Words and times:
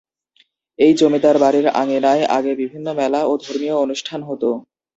এই 0.79 0.93
জমিদার 0.99 1.35
বাড়ির 1.43 1.67
আঙ্গিনায় 1.81 2.23
আগে 2.37 2.51
বিভিন্ন 2.61 2.87
মেলা 2.99 3.21
ও 3.25 3.43
ধর্মীয় 3.43 3.75
অনুষ্ঠান 3.77 4.19
হতো। 4.23 4.49